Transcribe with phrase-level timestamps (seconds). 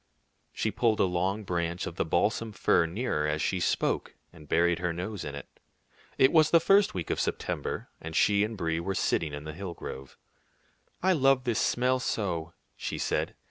[0.51, 4.79] She pulled a long branch of the balsam fir nearer as she spoke, and buried
[4.79, 5.59] her nose in it.
[6.17, 9.53] It was the first week of September, and she and Brie were sitting in the
[9.53, 10.17] hill grove.
[11.03, 13.35] "I love this smell so," she said.